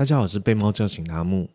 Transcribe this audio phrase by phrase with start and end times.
[0.00, 1.46] 大家好，我是被猫叫醒的阿木。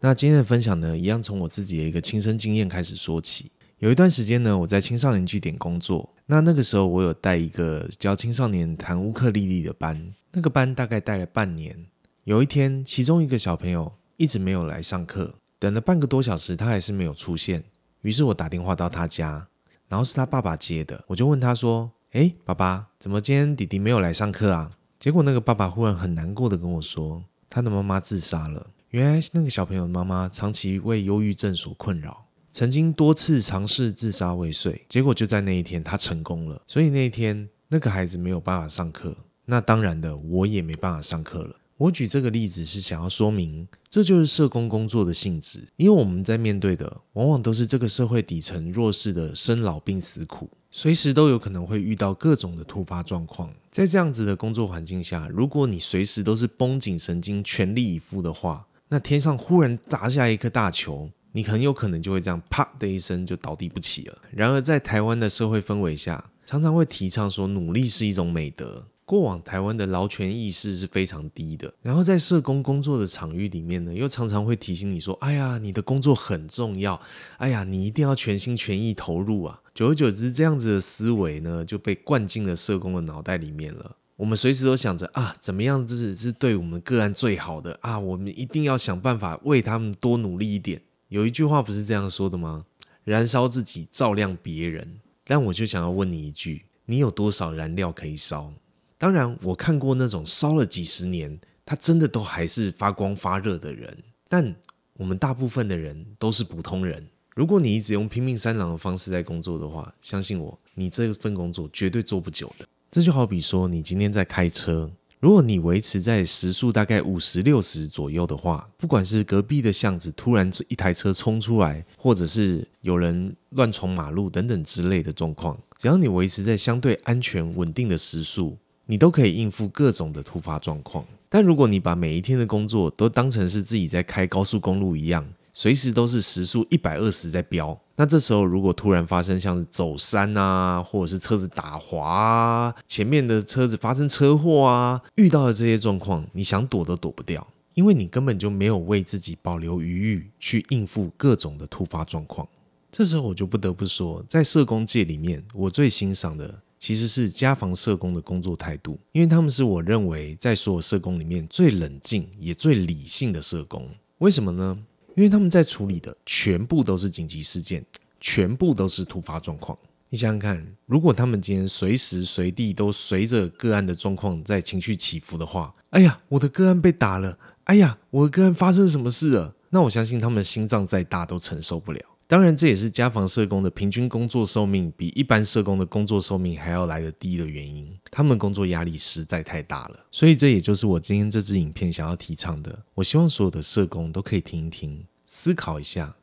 [0.00, 3.52] 那今天的分享呢，一样从我自己的一个亲身经验开始说起。
[3.76, 6.08] 有一段时间呢，我在青少年据点工作。
[6.24, 10.14] 那那个时候，我有带一个教青少年弹乌克丽丽的班。
[10.32, 11.76] 那个班大概带了半年。
[12.24, 17.62] 有一天，其中一个小朋友一直没有来上课，等了半个多小时，他还是没有出现。
[18.00, 19.46] 于是我打电话到他家，
[19.90, 21.04] 然后是他爸爸接的。
[21.06, 28.68] 我就问他说：“诶，爸爸，怎么今天弟弟没有来上课啊？”结果那个爸爸忽然很难过的跟我说，他的妈妈自杀了。
[28.90, 36.62] 原来那个小朋友的妈妈长期为忧郁症所困扰，曾经多次尝试自杀未遂，结果就在那一天他成功了。
[36.66, 41.56] 所以那一天那个孩子没有办法上课，那当然的，我也没办法上课了。
[41.80, 50.50] 我举这个例子是想要说明，这就是社工工作的性质，因为我们在面对的往往都是这个社会底层弱势的生老病死苦。
[50.70, 64.18] 随时都有可能会遇到各种的突发状况，在这样子的工作环境下，如果你随时都是绷紧神经、全力以赴的话，那天上忽然砸下一颗大球，你很有可能就会这样啪的一声就倒地不起了。
[64.30, 68.84] 然而，在台湾的社会氛围下，常常会提倡说努力是一种美德。
[69.10, 77.00] 过往台湾的劳权意识是非常低的，然后在社工工作的场域里面呢，又常常会提醒你说：“哎呀，你的工作很重要，
[77.38, 83.96] 哎呀，你一定要全心全意投入啊。”久而久之，这样子的思维呢，就被灌进了社工的脑袋里面了。
[84.14, 90.80] 我们随时都想着啊，怎么样子是对我们个案最好的啊，我们一定要想办法为他们多努力一点。
[91.08, 92.64] 有一句话不是这样说的吗？
[93.02, 95.00] 燃烧自己，照亮别人。
[95.24, 98.52] 但我就想要问你一句：你有多少燃料可以烧？
[99.00, 103.96] 当然，我看过那种烧了几十年，他真的都还是发光发热的人。
[104.28, 104.54] 但
[104.98, 107.08] 我们大部分的人都是普通人。
[107.34, 112.66] 如果你一直用拼命三郎的方式在工作的话，相信我，你这份工作绝对做不久的。
[112.90, 128.58] 这就好比说，你今天在开车，如果你维持在时速大概五十六十左右的话，不管是隔壁的巷子突然一台车冲出来，或者是有人乱闯马路等等之类的状况，只要你维持在相对安全稳定的时速。
[128.90, 135.24] 你都可以应付各种的突发状况，但如果你把每一天的工作都当成是自己在开高速公路一样，
[135.54, 152.48] 随时都是时速一百二十在飙，那这时候如果突然发生像是走山啊，或者是车子打滑啊，前面的车子发生车祸啊，遇到的这些状况，你想躲都躲不掉，因为你根本就没有为自己保留余裕去应付各种的突发状况。
[152.90, 156.62] 这时候我就不得不说，在社工界里面，我最欣赏的。
[156.80, 163.86] 其实是家访社工的工作态度，因为他们是我认为在所有社工里面最冷静也最理性的社工。
[164.18, 164.82] 为什么呢？
[165.14, 167.84] 因为他们在处理的全部都是紧急事件，
[168.18, 169.78] 全部都是突发状况。
[170.08, 179.54] 你想想看，如果他们今天随时随地都随着个案的状况在情绪起伏的话，哎呀，我的个案被打了，哎呀，我的个案发生什么事了？
[179.68, 182.00] 那我相信他们心脏再大都承受不了。
[182.30, 187.92] 当然，这也是家访社工的平均工作寿命比一般社工的工作寿命还要来得低的原因。
[188.08, 192.84] 他们工作压力实在太大了，所以这也就是我今天这支影片想要提倡的。
[192.94, 196.14] 我希望所有的社工都可以听一听，思考一下。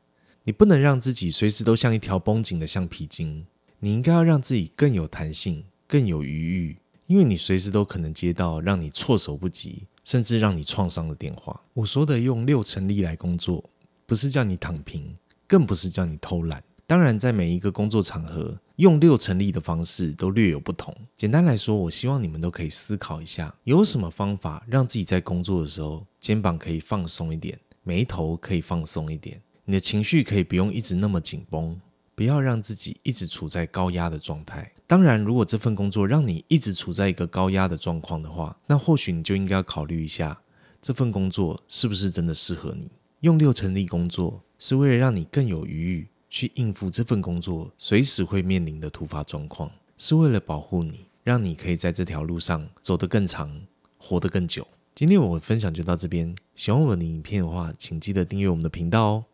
[0.46, 3.46] 你不能让自己随时都像一条绷紧的橡皮筋，
[3.82, 11.66] 你应该要让自己更有弹性、更有余裕，因为你随时都可能接到让你措手不及，甚至让你创伤的电话。
[11.74, 13.70] 我说的用六成力来工作，
[14.06, 15.18] 不是叫你躺平。
[15.48, 16.64] 更不是叫你偷懒。
[16.86, 20.96] 当然，在每一个工作场合，用六成力的方式都略有不同。
[21.18, 31.78] 简单来说，我希望你们都可以思考一下，有什么方法让自己在工作的时候，肩膀可以放松一点，眉头可以放松一点，你的情绪可以不用一直那么紧绷，
[32.16, 34.72] 不要让自己一直处在高压的状态。
[34.88, 40.40] 当然，如果这份工作让你一直处在一个高压的状况的话，那或许你就应该考虑一下，
[40.82, 42.92] 这份工作是不是真的适合你。
[43.22, 44.42] 用六成力工作。
[44.60, 53.62] 是为了让你更有余裕去应付这份工作随时会面临的突发状况，是为了保护你，让你可以在这条路上走得更长，
[53.98, 54.68] 活得更久。
[54.94, 59.26] 今天我的分享就到这边，喜欢我的影片的话，请记得订阅我们的频道哦。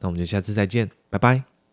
[0.00, 1.57] 那我们就下次再见，拜拜。